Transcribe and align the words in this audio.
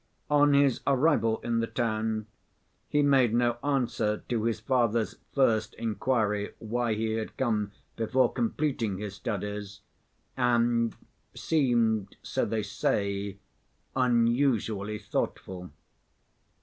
On 0.31 0.55
his 0.55 0.81
arrival 0.87 1.39
in 1.41 1.59
the 1.59 1.67
town 1.67 2.25
he 2.89 3.03
made 3.03 3.35
no 3.35 3.57
answer 3.63 4.23
to 4.29 4.45
his 4.45 4.59
father's 4.59 5.17
first 5.35 5.75
inquiry 5.75 6.55
why 6.57 6.95
he 6.95 7.11
had 7.13 7.37
come 7.37 7.71
before 7.97 8.33
completing 8.33 8.97
his 8.97 9.13
studies, 9.13 9.81
and 10.35 10.95
seemed, 11.35 12.15
so 12.23 12.45
they 12.45 12.63
say, 12.63 13.37
unusually 13.95 14.97
thoughtful. 14.97 15.69